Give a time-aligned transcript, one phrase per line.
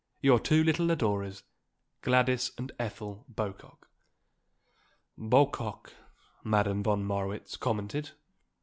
[0.19, 1.43] Your two little adorers,
[2.01, 3.87] Gladys and Ethel Bocock."
[5.15, 5.93] "Bocock,"
[6.43, 8.09] Madame von Marwitz commented.